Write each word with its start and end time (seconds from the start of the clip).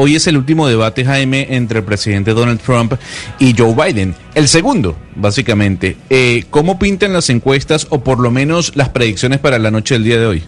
Hoy 0.00 0.14
es 0.14 0.28
el 0.28 0.36
último 0.36 0.68
debate, 0.68 1.04
Jaime, 1.04 1.48
entre 1.50 1.80
el 1.80 1.84
presidente 1.84 2.32
Donald 2.32 2.60
Trump 2.60 2.92
y 3.40 3.52
Joe 3.58 3.74
Biden. 3.74 4.14
El 4.32 4.46
segundo, 4.46 4.96
básicamente. 5.16 5.96
Eh, 6.08 6.44
¿Cómo 6.50 6.78
pintan 6.78 7.12
las 7.12 7.30
encuestas 7.30 7.88
o 7.90 7.98
por 7.98 8.20
lo 8.20 8.30
menos 8.30 8.76
las 8.76 8.90
predicciones 8.90 9.40
para 9.40 9.58
la 9.58 9.72
noche 9.72 9.96
del 9.96 10.04
día 10.04 10.20
de 10.20 10.26
hoy? 10.26 10.42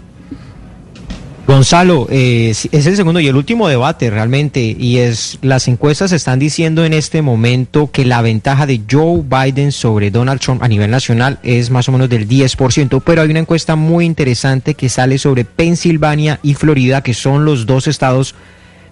Gonzalo, 1.49 2.07
eh, 2.13 2.51
es 2.51 2.87
el 2.87 2.95
segundo 2.95 3.19
y 3.19 3.27
el 3.27 3.35
último 3.35 3.67
debate 3.67 4.09
realmente, 4.09 4.61
y 4.61 4.99
es 4.99 5.41
las 5.43 5.67
encuestas 5.67 6.13
están 6.13 6.39
diciendo 6.39 6.85
en 6.85 6.93
este 6.93 7.21
momento 7.21 7.91
que 7.91 8.05
la 8.05 8.23
ventaja 8.23 8.67
de 8.67 8.81
Joe 8.89 9.25
Biden 9.25 9.73
sobre 9.73 10.13
Donald 10.13 10.41
Trump 10.41 10.63
a 10.63 10.69
nivel 10.69 10.93
nacional 10.93 11.41
es 11.43 11.71
más 11.71 11.89
o 11.89 11.93
menos 11.93 12.09
del 12.09 12.29
10%, 12.29 13.03
pero 13.05 13.23
hay 13.23 13.31
una 13.31 13.41
encuesta 13.41 13.75
muy 13.75 14.05
interesante 14.05 14.75
que 14.75 14.89
sale 14.89 15.19
sobre 15.19 15.45
Pensilvania 15.45 16.39
y 16.45 16.55
Florida, 16.55 17.03
que 17.03 17.15
son 17.15 17.45
los 17.45 17.67
dos 17.67 17.89
estados 17.89 18.37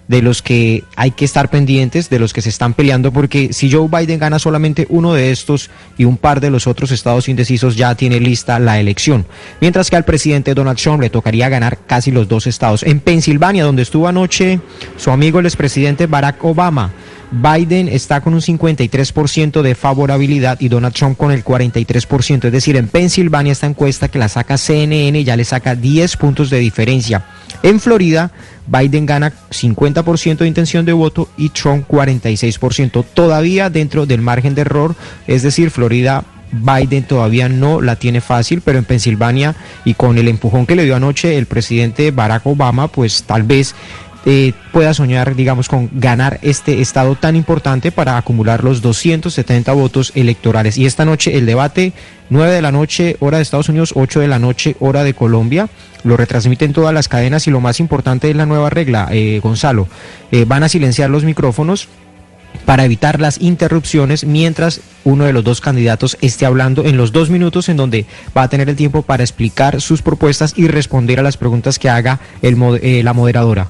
de 0.09 0.23
los 0.23 0.41
que 0.41 0.83
hay 0.95 1.11
que 1.11 1.23
estar 1.23 1.49
pendientes, 1.51 2.09
de 2.09 2.17
los 2.17 2.33
que 2.33 2.41
se 2.41 2.49
están 2.49 2.73
peleando, 2.73 3.13
porque 3.13 3.53
si 3.53 3.71
Joe 3.71 3.87
Biden 3.87 4.17
gana 4.17 4.39
solamente 4.39 4.87
uno 4.89 5.13
de 5.13 5.31
estos 5.31 5.69
y 5.99 6.05
un 6.05 6.17
par 6.17 6.41
de 6.41 6.49
los 6.49 6.65
otros 6.65 6.89
estados 6.89 7.29
indecisos, 7.29 7.75
ya 7.75 7.93
tiene 7.93 8.19
lista 8.19 8.57
la 8.57 8.79
elección. 8.79 9.27
Mientras 9.61 9.91
que 9.91 9.95
al 9.95 10.05
presidente 10.05 10.55
Donald 10.55 10.79
Trump 10.79 11.01
le 11.01 11.11
tocaría 11.11 11.47
ganar 11.47 11.77
casi 11.85 12.09
los 12.09 12.27
dos 12.27 12.47
estados. 12.47 12.81
En 12.81 13.01
Pensilvania, 13.01 13.63
donde 13.63 13.83
estuvo 13.83 14.07
anoche 14.07 14.59
su 14.97 15.11
amigo 15.11 15.39
el 15.39 15.45
expresidente 15.45 16.07
Barack 16.07 16.43
Obama, 16.43 16.91
Biden 17.31 17.87
está 17.87 18.21
con 18.21 18.33
un 18.33 18.41
53% 18.41 19.61
de 19.61 19.75
favorabilidad 19.75 20.59
y 20.59 20.67
Donald 20.67 20.95
Trump 20.95 21.17
con 21.17 21.31
el 21.31 21.43
43%. 21.43 22.45
Es 22.45 22.51
decir, 22.51 22.75
en 22.75 22.87
Pensilvania 22.87 23.51
esta 23.51 23.67
encuesta 23.67 24.07
que 24.07 24.19
la 24.19 24.29
saca 24.29 24.57
CNN 24.57 25.23
ya 25.23 25.35
le 25.35 25.45
saca 25.45 25.75
10 25.75 26.17
puntos 26.17 26.49
de 26.49 26.57
diferencia. 26.57 27.25
En 27.61 27.79
Florida, 27.79 28.31
Biden 28.67 29.05
gana 29.05 29.31
50% 29.51 30.37
de 30.37 30.47
intención 30.47 30.85
de 30.85 30.93
voto 30.93 31.29
y 31.37 31.49
Trump 31.49 31.87
46%. 31.87 33.05
Todavía 33.13 33.69
dentro 33.69 34.05
del 34.05 34.21
margen 34.21 34.55
de 34.55 34.61
error, 34.61 34.95
es 35.27 35.43
decir, 35.43 35.69
Florida 35.69 36.23
Biden 36.51 37.03
todavía 37.03 37.47
no 37.47 37.81
la 37.81 37.95
tiene 37.95 38.21
fácil, 38.21 38.61
pero 38.61 38.79
en 38.79 38.85
Pensilvania 38.85 39.55
y 39.85 39.93
con 39.93 40.17
el 40.17 40.27
empujón 40.27 40.65
que 40.65 40.75
le 40.75 40.85
dio 40.85 40.95
anoche 40.95 41.37
el 41.37 41.45
presidente 41.45 42.11
Barack 42.11 42.45
Obama, 42.47 42.87
pues 42.87 43.23
tal 43.23 43.43
vez 43.43 43.75
eh, 44.31 44.53
pueda 44.71 44.93
soñar, 44.93 45.35
digamos, 45.35 45.67
con 45.67 45.89
ganar 45.91 46.37
este 46.43 46.81
estado 46.81 47.15
tan 47.15 47.35
importante 47.35 47.91
para 47.91 48.15
acumular 48.15 48.63
los 48.63 48.79
270 48.83 49.73
votos 49.73 50.11
electorales. 50.13 50.77
Y 50.77 50.85
esta 50.85 51.03
noche 51.03 51.35
el 51.35 51.47
debate, 51.47 51.93
9 52.29 52.53
de 52.53 52.61
la 52.61 52.71
noche, 52.71 53.17
hora 53.21 53.37
de 53.37 53.41
Estados 53.41 53.69
Unidos, 53.69 53.93
8 53.95 54.19
de 54.19 54.27
la 54.27 54.37
noche, 54.37 54.75
hora 54.81 55.03
de 55.03 55.15
Colombia, 55.15 55.67
lo 56.03 56.15
retransmiten 56.15 56.73
todas 56.73 56.93
las 56.93 57.07
cadenas 57.07 57.47
y 57.47 57.49
lo 57.49 57.59
más 57.59 57.79
importante 57.79 58.29
es 58.29 58.35
la 58.35 58.45
nueva 58.45 58.69
regla, 58.69 59.09
eh, 59.11 59.39
Gonzalo, 59.41 59.87
eh, 60.31 60.45
van 60.45 60.61
a 60.61 60.69
silenciar 60.69 61.09
los 61.09 61.23
micrófonos 61.23 61.87
para 62.65 62.85
evitar 62.85 63.19
las 63.19 63.41
interrupciones 63.41 64.25
mientras 64.25 64.81
uno 65.05 65.23
de 65.23 65.33
los 65.33 65.43
dos 65.43 65.59
candidatos 65.59 66.19
esté 66.21 66.45
hablando 66.45 66.85
en 66.85 66.97
los 66.97 67.11
dos 67.11 67.31
minutos 67.31 67.67
en 67.67 67.77
donde 67.77 68.05
va 68.37 68.43
a 68.43 68.49
tener 68.49 68.69
el 68.69 68.75
tiempo 68.75 69.01
para 69.01 69.23
explicar 69.23 69.81
sus 69.81 70.03
propuestas 70.03 70.53
y 70.55 70.67
responder 70.67 71.19
a 71.19 71.23
las 71.23 71.37
preguntas 71.37 71.79
que 71.79 71.89
haga 71.89 72.19
el, 72.43 73.03
la 73.03 73.13
moderadora. 73.13 73.69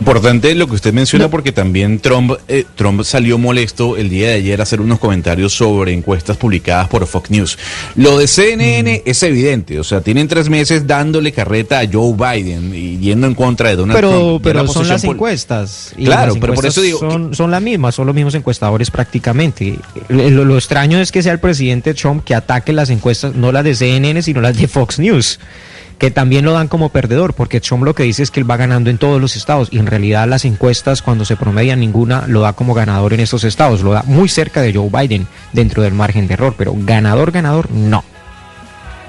Importante 0.00 0.54
lo 0.54 0.66
que 0.66 0.74
usted 0.74 0.92
menciona 0.92 1.28
porque 1.28 1.52
también 1.52 2.00
Trump, 2.00 2.32
eh, 2.48 2.64
Trump 2.74 3.02
salió 3.04 3.38
molesto 3.38 3.96
el 3.96 4.08
día 4.08 4.28
de 4.28 4.34
ayer 4.34 4.60
a 4.60 4.64
hacer 4.64 4.80
unos 4.80 4.98
comentarios 4.98 5.52
sobre 5.52 5.92
encuestas 5.92 6.36
publicadas 6.36 6.88
por 6.88 7.06
Fox 7.06 7.30
News. 7.30 7.58
Lo 7.94 8.18
de 8.18 8.26
CNN 8.26 9.02
es 9.04 9.22
evidente, 9.22 9.78
o 9.78 9.84
sea, 9.84 10.00
tienen 10.00 10.26
tres 10.28 10.48
meses 10.48 10.86
dándole 10.86 11.32
carreta 11.32 11.80
a 11.80 11.88
Joe 11.90 12.14
Biden 12.14 12.74
y 12.74 12.98
yendo 12.98 13.26
en 13.26 13.34
contra 13.34 13.70
de 13.70 13.76
Donald 13.76 14.00
Trump. 14.00 14.40
Pero 14.42 14.66
son 14.66 14.88
las 14.88 15.04
encuestas. 15.04 15.94
claro, 15.96 16.34
pero 16.40 16.54
por 16.54 16.66
eso 16.66 16.82
digo... 16.82 16.98
Son, 16.98 17.34
son 17.34 17.50
las 17.50 17.62
mismas, 17.62 17.94
son 17.94 18.06
los 18.06 18.14
mismos 18.14 18.34
encuestadores 18.34 18.90
prácticamente. 18.90 19.78
Lo, 20.08 20.44
lo 20.44 20.56
extraño 20.56 20.98
es 20.98 21.12
que 21.12 21.22
sea 21.22 21.32
el 21.32 21.40
presidente 21.40 21.94
Trump 21.94 22.24
que 22.24 22.34
ataque 22.34 22.72
las 22.72 22.90
encuestas, 22.90 23.34
no 23.34 23.52
las 23.52 23.64
de 23.64 23.74
CNN, 23.74 24.22
sino 24.22 24.40
las 24.40 24.56
de 24.56 24.66
Fox 24.66 24.98
News 24.98 25.38
que 26.04 26.10
también 26.10 26.44
lo 26.44 26.52
dan 26.52 26.68
como 26.68 26.90
perdedor, 26.90 27.32
porque 27.32 27.62
Trump 27.62 27.82
lo 27.82 27.94
que 27.94 28.02
dice 28.02 28.22
es 28.22 28.30
que 28.30 28.38
él 28.38 28.50
va 28.50 28.58
ganando 28.58 28.90
en 28.90 28.98
todos 28.98 29.22
los 29.22 29.36
estados 29.36 29.68
y 29.70 29.78
en 29.78 29.86
realidad 29.86 30.28
las 30.28 30.44
encuestas 30.44 31.00
cuando 31.00 31.24
se 31.24 31.34
promedian 31.34 31.80
ninguna 31.80 32.26
lo 32.26 32.42
da 32.42 32.52
como 32.52 32.74
ganador 32.74 33.14
en 33.14 33.20
esos 33.20 33.42
estados, 33.42 33.80
lo 33.80 33.92
da 33.92 34.02
muy 34.02 34.28
cerca 34.28 34.60
de 34.60 34.74
Joe 34.74 34.90
Biden 34.90 35.26
dentro 35.54 35.82
del 35.82 35.94
margen 35.94 36.28
de 36.28 36.34
error, 36.34 36.56
pero 36.58 36.74
ganador, 36.76 37.32
ganador, 37.32 37.70
no. 37.70 38.04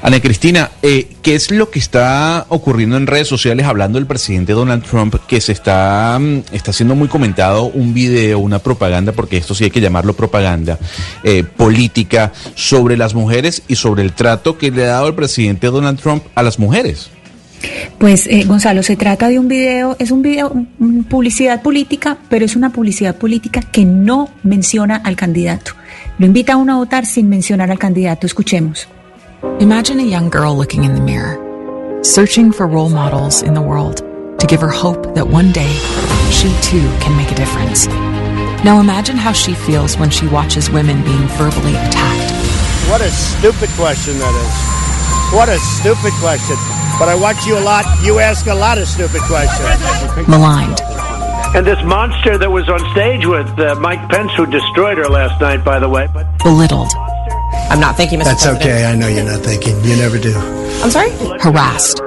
Ana 0.05 0.19
Cristina, 0.19 0.69
eh, 0.83 1.07
¿qué 1.23 1.33
es 1.33 1.49
lo 1.49 1.71
que 1.71 1.79
está 1.79 2.45
ocurriendo 2.49 2.95
en 2.95 3.07
redes 3.07 3.27
sociales 3.27 3.65
hablando 3.65 3.97
del 3.97 4.05
presidente 4.05 4.53
Donald 4.53 4.83
Trump 4.83 5.15
que 5.27 5.41
se 5.41 5.51
está, 5.51 6.19
mm, 6.21 6.43
está 6.51 6.71
muy 6.83 7.07
comentado 7.07 7.65
un 7.65 7.91
video, 7.95 8.37
una 8.37 8.59
propaganda, 8.59 9.13
porque 9.13 9.37
esto 9.37 9.55
sí 9.55 9.63
hay 9.63 9.71
que 9.71 9.81
llamarlo 9.81 10.13
propaganda 10.13 10.77
eh, 11.23 11.43
política 11.43 12.31
sobre 12.53 12.97
las 12.97 13.15
mujeres 13.15 13.63
y 13.67 13.77
sobre 13.77 14.03
el 14.03 14.13
trato 14.13 14.59
que 14.59 14.69
le 14.69 14.83
ha 14.83 14.89
dado 14.89 15.07
el 15.07 15.15
presidente 15.15 15.65
Donald 15.65 15.99
Trump 15.99 16.23
a 16.35 16.43
las 16.43 16.59
mujeres? 16.59 17.09
Pues 17.97 18.27
eh, 18.27 18.43
Gonzalo, 18.45 18.83
se 18.83 18.97
trata 18.97 19.27
de 19.27 19.39
un 19.39 19.47
video, 19.47 19.95
es 19.97 20.11
un 20.11 20.21
video, 20.21 20.53
publicidad 21.09 21.63
política, 21.63 22.19
pero 22.29 22.45
es 22.45 22.55
una 22.55 22.71
publicidad 22.71 23.15
política 23.15 23.61
que 23.61 23.85
no 23.85 24.29
menciona 24.43 24.97
al 24.97 25.15
candidato. 25.15 25.71
Lo 26.19 26.27
invita 26.27 26.53
a 26.53 26.57
uno 26.57 26.73
a 26.73 26.77
votar 26.77 27.07
sin 27.07 27.27
mencionar 27.27 27.71
al 27.71 27.79
candidato. 27.79 28.27
Escuchemos. 28.27 28.87
Imagine 29.61 29.99
a 30.01 30.03
young 30.03 30.29
girl 30.29 30.57
looking 30.57 30.83
in 30.83 30.95
the 30.95 31.01
mirror, 31.01 32.03
searching 32.03 32.51
for 32.51 32.67
role 32.67 32.89
models 32.89 33.41
in 33.41 33.53
the 33.53 33.61
world 33.61 33.97
to 34.39 34.47
give 34.47 34.59
her 34.59 34.69
hope 34.69 35.15
that 35.15 35.27
one 35.27 35.51
day 35.51 35.71
she 36.29 36.49
too 36.61 36.85
can 36.99 37.15
make 37.15 37.31
a 37.31 37.35
difference. 37.35 37.87
Now 38.65 38.79
imagine 38.81 39.15
how 39.15 39.31
she 39.31 39.53
feels 39.53 39.97
when 39.97 40.09
she 40.09 40.27
watches 40.27 40.69
women 40.69 41.03
being 41.03 41.27
verbally 41.39 41.75
attacked. 41.75 42.31
What 42.89 43.01
a 43.01 43.09
stupid 43.09 43.69
question 43.77 44.19
that 44.19 44.35
is. 44.35 45.33
What 45.33 45.47
a 45.47 45.57
stupid 45.57 46.13
question. 46.19 46.57
But 46.99 47.09
I 47.09 47.15
watch 47.15 47.45
you 47.45 47.57
a 47.57 47.63
lot. 47.63 47.85
You 48.03 48.19
ask 48.19 48.47
a 48.47 48.53
lot 48.53 48.77
of 48.77 48.87
stupid 48.87 49.21
questions. 49.21 50.27
Maligned. 50.27 50.81
And 51.55 51.65
this 51.65 51.81
monster 51.83 52.37
that 52.37 52.51
was 52.51 52.67
on 52.67 52.79
stage 52.91 53.25
with 53.25 53.47
uh, 53.59 53.75
Mike 53.79 54.09
Pence, 54.09 54.33
who 54.35 54.45
destroyed 54.45 54.97
her 54.97 55.07
last 55.07 55.39
night, 55.39 55.63
by 55.63 55.79
the 55.79 55.87
way. 55.87 56.07
But 56.13 56.27
belittled. 56.43 56.91
I'm 57.69 57.79
not 57.79 57.97
thinking, 57.97 58.19
Mr. 58.19 58.25
That's 58.25 58.43
President. 58.45 58.71
okay. 58.71 58.85
I 58.85 58.95
know 58.95 59.07
you're 59.07 59.25
not 59.25 59.41
thinking. 59.41 59.75
You 59.83 59.95
never 59.97 60.17
do. 60.17 60.33
I'm 60.83 60.91
sorry? 60.91 61.11
Harassed. 61.39 61.97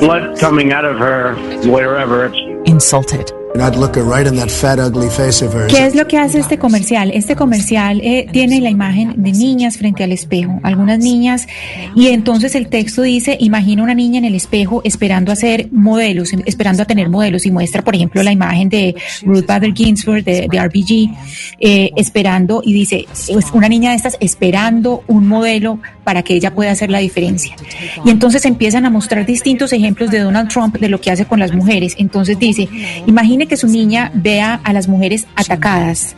Blood 0.00 0.38
coming 0.38 0.72
out 0.72 0.84
of 0.84 0.98
her, 0.98 1.34
wherever. 1.70 2.26
Insulted. 2.64 3.32
¿Qué 5.68 5.86
es 5.86 5.94
lo 5.94 6.06
que 6.06 6.18
hace 6.18 6.38
este 6.38 6.58
comercial? 6.58 7.10
Este 7.12 7.34
comercial 7.34 8.00
eh, 8.02 8.26
tiene 8.30 8.60
la 8.60 8.70
imagen 8.70 9.14
de 9.22 9.32
niñas 9.32 9.78
frente 9.78 10.04
al 10.04 10.12
espejo, 10.12 10.60
algunas 10.62 10.98
niñas, 10.98 11.46
y 11.94 12.08
entonces 12.08 12.54
el 12.54 12.68
texto 12.68 13.02
dice, 13.02 13.36
imagina 13.40 13.82
una 13.82 13.94
niña 13.94 14.18
en 14.18 14.26
el 14.26 14.34
espejo 14.34 14.80
esperando 14.84 15.32
a 15.32 15.36
ser 15.36 15.68
modelos, 15.72 16.32
esperando 16.44 16.82
a 16.82 16.86
tener 16.86 17.08
modelos, 17.08 17.46
y 17.46 17.50
muestra, 17.50 17.82
por 17.82 17.94
ejemplo, 17.94 18.22
la 18.22 18.32
imagen 18.32 18.68
de 18.68 18.94
Ruth 19.22 19.46
Bader 19.46 19.72
Ginsburg 19.74 20.24
de, 20.24 20.46
de 20.50 20.62
RBG, 20.62 21.16
eh, 21.60 21.90
esperando, 21.96 22.60
y 22.64 22.72
dice, 22.72 23.06
una 23.52 23.68
niña 23.68 23.90
de 23.90 23.96
estas 23.96 24.16
esperando 24.20 25.02
un 25.06 25.26
modelo 25.26 25.80
para 26.08 26.22
que 26.22 26.32
ella 26.32 26.54
pueda 26.54 26.70
hacer 26.70 26.90
la 26.90 27.00
diferencia. 27.00 27.54
Y 28.02 28.08
entonces 28.08 28.46
empiezan 28.46 28.86
a 28.86 28.88
mostrar 28.88 29.26
distintos 29.26 29.74
ejemplos 29.74 30.10
de 30.10 30.20
Donald 30.20 30.48
Trump 30.48 30.78
de 30.78 30.88
lo 30.88 31.02
que 31.02 31.10
hace 31.10 31.26
con 31.26 31.38
las 31.38 31.52
mujeres. 31.52 31.96
Entonces 31.98 32.38
dice, 32.38 32.66
imagine 33.04 33.46
que 33.46 33.58
su 33.58 33.66
niña 33.66 34.10
vea 34.14 34.58
a 34.64 34.72
las 34.72 34.88
mujeres 34.88 35.26
atacadas 35.36 36.14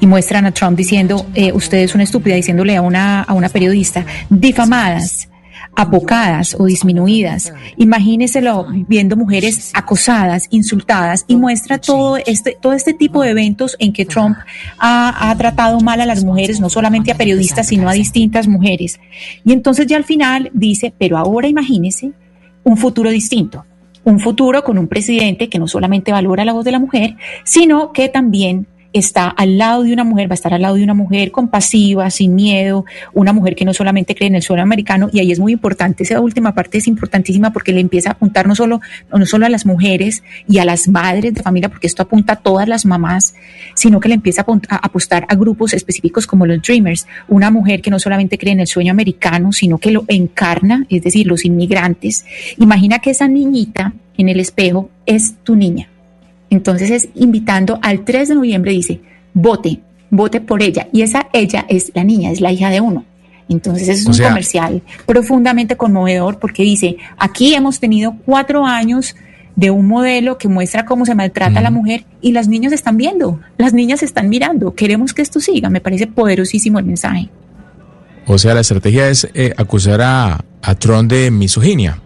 y 0.00 0.06
muestran 0.06 0.46
a 0.46 0.52
Trump 0.52 0.78
diciendo, 0.78 1.26
eh, 1.34 1.52
usted 1.52 1.76
es 1.76 1.94
una 1.94 2.04
estúpida, 2.04 2.36
diciéndole 2.36 2.74
a 2.74 2.80
una, 2.80 3.20
a 3.20 3.34
una 3.34 3.50
periodista, 3.50 4.06
difamadas, 4.30 5.28
apocadas 5.76 6.56
o 6.58 6.66
disminuidas. 6.66 7.52
Imagíneselo 7.76 8.66
viendo 8.88 9.16
mujeres 9.16 9.70
acosadas, 9.74 10.46
insultadas 10.50 11.24
y 11.28 11.36
muestra 11.36 11.78
todo 11.78 12.16
este, 12.16 12.56
todo 12.60 12.72
este 12.72 12.94
tipo 12.94 13.22
de 13.22 13.30
eventos 13.30 13.76
en 13.78 13.92
que 13.92 14.04
Trump 14.04 14.36
ha, 14.78 15.30
ha 15.30 15.36
tratado 15.36 15.80
mal 15.80 16.00
a 16.00 16.06
las 16.06 16.24
mujeres, 16.24 16.60
no 16.60 16.70
solamente 16.70 17.12
a 17.12 17.16
periodistas, 17.16 17.68
sino 17.68 17.88
a 17.88 17.92
distintas 17.92 18.48
mujeres. 18.48 19.00
Y 19.44 19.52
entonces 19.52 19.86
ya 19.86 19.96
al 19.96 20.04
final 20.04 20.50
dice, 20.52 20.92
pero 20.96 21.18
ahora 21.18 21.48
imagínese 21.48 22.12
un 22.62 22.76
futuro 22.76 23.10
distinto 23.10 23.64
un 24.04 24.20
futuro 24.20 24.62
con 24.62 24.78
un 24.78 24.86
presidente 24.86 25.48
que 25.48 25.58
no 25.58 25.66
solamente 25.66 26.12
valora 26.12 26.44
la 26.44 26.52
voz 26.52 26.64
de 26.64 26.72
la 26.72 26.78
mujer, 26.78 27.16
sino 27.44 27.92
que 27.92 28.08
también 28.08 28.66
está 28.94 29.28
al 29.28 29.58
lado 29.58 29.82
de 29.82 29.92
una 29.92 30.04
mujer, 30.04 30.30
va 30.30 30.32
a 30.32 30.34
estar 30.34 30.54
al 30.54 30.62
lado 30.62 30.76
de 30.76 30.84
una 30.84 30.94
mujer 30.94 31.32
compasiva, 31.32 32.08
sin 32.10 32.34
miedo, 32.34 32.84
una 33.12 33.32
mujer 33.32 33.56
que 33.56 33.64
no 33.64 33.74
solamente 33.74 34.14
cree 34.14 34.28
en 34.28 34.36
el 34.36 34.42
suelo 34.42 34.62
americano, 34.62 35.10
y 35.12 35.18
ahí 35.18 35.32
es 35.32 35.40
muy 35.40 35.52
importante, 35.52 36.04
esa 36.04 36.20
última 36.20 36.54
parte 36.54 36.78
es 36.78 36.86
importantísima 36.86 37.52
porque 37.52 37.72
le 37.72 37.80
empieza 37.80 38.10
a 38.10 38.12
apuntar 38.12 38.46
no 38.46 38.54
solo, 38.54 38.80
no 39.12 39.26
solo 39.26 39.46
a 39.46 39.48
las 39.48 39.66
mujeres 39.66 40.22
y 40.48 40.58
a 40.58 40.64
las 40.64 40.88
madres 40.88 41.34
de 41.34 41.42
familia, 41.42 41.68
porque 41.68 41.88
esto 41.88 42.02
apunta 42.02 42.34
a 42.34 42.36
todas 42.36 42.68
las 42.68 42.86
mamás, 42.86 43.34
sino 43.74 43.98
que 43.98 44.08
le 44.08 44.14
empieza 44.14 44.46
a, 44.68 44.76
apostar 44.76 45.26
a 45.28 45.34
grupos 45.34 45.74
específicos 45.74 46.26
como 46.26 46.46
los 46.46 46.62
Dreamers, 46.62 47.06
una 47.28 47.50
mujer 47.50 47.82
que 47.82 47.90
no 47.90 47.98
solamente 47.98 48.38
cree 48.38 48.52
en 48.52 48.60
el 48.60 48.68
sueño 48.68 48.92
americano, 48.92 49.52
sino 49.52 49.78
que 49.78 49.90
lo 49.90 50.04
encarna, 50.06 50.86
es 50.88 51.02
decir, 51.02 51.26
los 51.26 51.44
inmigrantes. 51.44 52.24
Imagina 52.58 53.00
que 53.00 53.10
esa 53.10 53.26
niñita 53.26 53.92
en 54.16 54.28
el 54.28 54.38
espejo 54.38 54.90
es 55.04 55.34
tu 55.42 55.56
niña 55.56 55.88
entonces 56.50 56.90
es 56.90 57.08
invitando 57.14 57.78
al 57.82 58.04
3 58.04 58.28
de 58.28 58.34
noviembre, 58.34 58.72
dice, 58.72 59.00
vote, 59.32 59.80
vote 60.10 60.40
por 60.40 60.62
ella. 60.62 60.88
Y 60.92 61.02
esa 61.02 61.28
ella 61.32 61.66
es 61.68 61.92
la 61.94 62.04
niña, 62.04 62.30
es 62.30 62.40
la 62.40 62.52
hija 62.52 62.70
de 62.70 62.80
uno. 62.80 63.04
Entonces 63.48 63.88
es 63.88 64.06
un 64.06 64.16
comercial 64.16 64.82
profundamente 65.06 65.76
conmovedor 65.76 66.38
porque 66.38 66.62
dice, 66.62 66.96
aquí 67.18 67.54
hemos 67.54 67.78
tenido 67.78 68.16
cuatro 68.24 68.64
años 68.64 69.14
de 69.56 69.70
un 69.70 69.86
modelo 69.86 70.38
que 70.38 70.48
muestra 70.48 70.84
cómo 70.84 71.04
se 71.06 71.14
maltrata 71.14 71.60
a 71.60 71.62
la 71.62 71.70
mujer 71.70 72.04
y 72.20 72.32
las 72.32 72.48
niñas 72.48 72.72
están 72.72 72.96
viendo, 72.96 73.40
las 73.58 73.72
niñas 73.72 74.02
están 74.02 74.28
mirando, 74.28 74.74
queremos 74.74 75.12
que 75.12 75.22
esto 75.22 75.40
siga, 75.40 75.70
me 75.70 75.80
parece 75.80 76.06
poderosísimo 76.06 76.78
el 76.78 76.86
mensaje. 76.86 77.28
O 78.26 78.38
sea, 78.38 78.54
la 78.54 78.62
estrategia 78.62 79.08
es 79.10 79.28
eh, 79.34 79.52
acusar 79.56 80.00
a, 80.00 80.40
a 80.62 80.74
Trump 80.74 81.10
de 81.10 81.30
misoginia. 81.30 82.00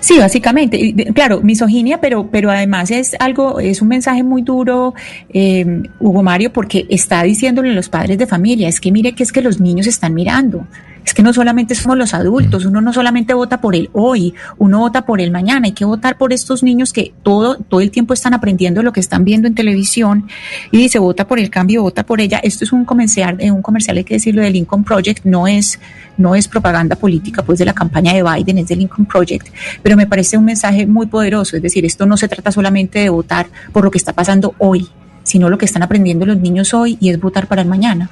Sí, 0.00 0.18
básicamente, 0.18 0.94
claro, 1.14 1.40
misoginia, 1.40 2.00
pero, 2.00 2.28
pero 2.30 2.50
además 2.50 2.90
es 2.90 3.16
algo, 3.18 3.60
es 3.60 3.82
un 3.82 3.88
mensaje 3.88 4.22
muy 4.22 4.42
duro, 4.42 4.94
eh, 5.32 5.82
Hugo 5.98 6.22
Mario, 6.22 6.52
porque 6.52 6.86
está 6.88 7.22
diciéndole 7.22 7.70
a 7.70 7.74
los 7.74 7.88
padres 7.88 8.18
de 8.18 8.26
familia, 8.26 8.68
es 8.68 8.80
que 8.80 8.92
mire 8.92 9.12
que 9.12 9.22
es 9.22 9.32
que 9.32 9.42
los 9.42 9.60
niños 9.60 9.86
están 9.86 10.14
mirando. 10.14 10.66
Es 11.04 11.14
que 11.14 11.22
no 11.22 11.32
solamente 11.32 11.74
somos 11.74 11.98
los 11.98 12.14
adultos, 12.14 12.64
uno 12.64 12.80
no 12.80 12.92
solamente 12.92 13.34
vota 13.34 13.60
por 13.60 13.74
el 13.74 13.90
hoy, 13.92 14.34
uno 14.58 14.78
vota 14.78 15.04
por 15.04 15.20
el 15.20 15.30
mañana, 15.30 15.66
hay 15.66 15.72
que 15.72 15.84
votar 15.84 16.16
por 16.16 16.32
estos 16.32 16.62
niños 16.62 16.92
que 16.92 17.12
todo, 17.22 17.56
todo 17.56 17.80
el 17.80 17.90
tiempo 17.90 18.14
están 18.14 18.34
aprendiendo 18.34 18.82
lo 18.82 18.92
que 18.92 19.00
están 19.00 19.24
viendo 19.24 19.48
en 19.48 19.54
televisión 19.54 20.28
y 20.70 20.78
dice 20.78 20.98
vota 20.98 21.26
por 21.26 21.38
el 21.38 21.50
cambio, 21.50 21.82
vota 21.82 22.04
por 22.04 22.20
ella. 22.20 22.38
Esto 22.38 22.64
es 22.64 22.72
un 22.72 22.84
comercial, 22.84 23.36
eh, 23.40 23.50
un 23.50 23.62
comercial 23.62 23.96
hay 23.96 24.04
que 24.04 24.14
decirlo 24.14 24.42
del 24.42 24.52
Lincoln 24.52 24.84
Project, 24.84 25.24
no 25.24 25.48
es, 25.48 25.80
no 26.16 26.34
es 26.34 26.46
propaganda 26.46 26.94
política 26.94 27.42
pues 27.42 27.58
de 27.58 27.64
la 27.64 27.72
campaña 27.72 28.12
de 28.14 28.22
Biden, 28.22 28.58
es 28.58 28.68
del 28.68 28.78
Lincoln 28.78 29.06
Project, 29.06 29.48
pero 29.82 29.96
me 29.96 30.06
parece 30.06 30.38
un 30.38 30.44
mensaje 30.44 30.86
muy 30.86 31.06
poderoso, 31.06 31.56
es 31.56 31.62
decir, 31.62 31.84
esto 31.84 32.06
no 32.06 32.16
se 32.16 32.28
trata 32.28 32.52
solamente 32.52 33.00
de 33.00 33.08
votar 33.08 33.48
por 33.72 33.84
lo 33.84 33.90
que 33.90 33.98
está 33.98 34.12
pasando 34.12 34.54
hoy, 34.58 34.88
sino 35.24 35.48
lo 35.48 35.58
que 35.58 35.64
están 35.64 35.82
aprendiendo 35.82 36.26
los 36.26 36.36
niños 36.36 36.74
hoy 36.74 36.96
y 37.00 37.10
es 37.10 37.20
votar 37.20 37.46
para 37.48 37.62
el 37.62 37.68
mañana. 37.68 38.08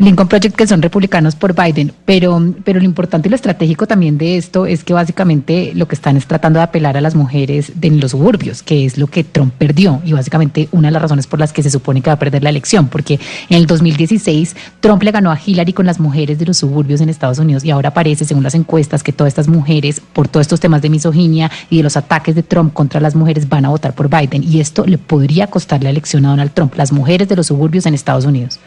Lincoln 0.00 0.28
Project 0.28 0.56
que 0.56 0.66
son 0.66 0.80
republicanos 0.80 1.36
por 1.36 1.54
Biden, 1.54 1.92
pero, 2.06 2.54
pero 2.64 2.80
lo 2.80 2.86
importante 2.86 3.28
y 3.28 3.30
lo 3.30 3.36
estratégico 3.36 3.86
también 3.86 4.16
de 4.16 4.38
esto 4.38 4.64
es 4.64 4.82
que 4.82 4.94
básicamente 4.94 5.72
lo 5.74 5.88
que 5.88 5.94
están 5.94 6.16
es 6.16 6.26
tratando 6.26 6.58
de 6.58 6.62
apelar 6.62 6.96
a 6.96 7.02
las 7.02 7.14
mujeres 7.14 7.72
de 7.74 7.90
los 7.90 8.12
suburbios, 8.12 8.62
que 8.62 8.86
es 8.86 8.96
lo 8.96 9.08
que 9.08 9.24
Trump 9.24 9.52
perdió 9.58 10.00
y 10.02 10.14
básicamente 10.14 10.70
una 10.72 10.88
de 10.88 10.92
las 10.92 11.02
razones 11.02 11.26
por 11.26 11.38
las 11.38 11.52
que 11.52 11.62
se 11.62 11.68
supone 11.68 12.00
que 12.00 12.08
va 12.08 12.14
a 12.14 12.18
perder 12.18 12.42
la 12.42 12.48
elección, 12.48 12.88
porque 12.88 13.20
en 13.50 13.58
el 13.58 13.66
2016 13.66 14.56
Trump 14.80 15.02
le 15.02 15.10
ganó 15.10 15.30
a 15.30 15.38
Hillary 15.38 15.74
con 15.74 15.84
las 15.84 16.00
mujeres 16.00 16.38
de 16.38 16.46
los 16.46 16.56
suburbios 16.56 17.02
en 17.02 17.10
Estados 17.10 17.38
Unidos 17.38 17.62
y 17.62 17.70
ahora 17.70 17.92
parece, 17.92 18.24
según 18.24 18.42
las 18.42 18.54
encuestas, 18.54 19.02
que 19.02 19.12
todas 19.12 19.32
estas 19.32 19.48
mujeres, 19.48 20.00
por 20.14 20.28
todos 20.28 20.44
estos 20.44 20.60
temas 20.60 20.80
de 20.80 20.88
misoginia 20.88 21.50
y 21.68 21.76
de 21.76 21.82
los 21.82 21.98
ataques 21.98 22.34
de 22.34 22.42
Trump 22.42 22.72
contra 22.72 23.02
las 23.02 23.14
mujeres, 23.14 23.50
van 23.50 23.66
a 23.66 23.68
votar 23.68 23.94
por 23.94 24.08
Biden 24.08 24.44
y 24.44 24.60
esto 24.60 24.86
le 24.86 24.96
podría 24.96 25.48
costar 25.48 25.82
la 25.82 25.90
elección 25.90 26.24
a 26.24 26.30
Donald 26.30 26.52
Trump, 26.54 26.72
las 26.76 26.90
mujeres 26.90 27.28
de 27.28 27.36
los 27.36 27.48
suburbios 27.48 27.84
en 27.84 27.92
Estados 27.92 28.24
Unidos. 28.24 28.58